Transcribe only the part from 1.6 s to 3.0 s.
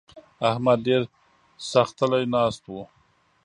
ساختلی ناست وو.